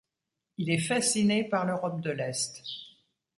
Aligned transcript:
Il 0.57 0.71
est 0.71 0.79
fasciné 0.79 1.43
par 1.43 1.67
l’Europe 1.67 2.01
de 2.01 2.09
l’Est. 2.09 2.63